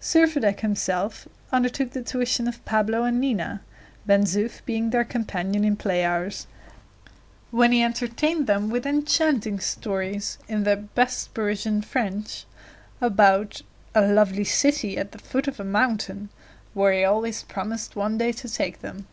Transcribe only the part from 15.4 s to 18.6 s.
of a mountain," where he always promised one day to